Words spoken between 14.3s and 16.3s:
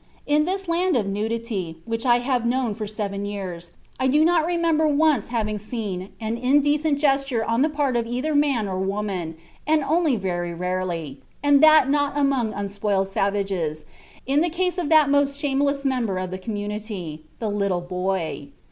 the case of that most shameless member